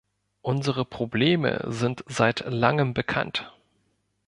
Unsere 0.41 0.83
Probleme 0.83 1.63
sind 1.67 2.03
seit 2.07 2.39
langem 2.47 2.95
bekannt. 2.95 3.53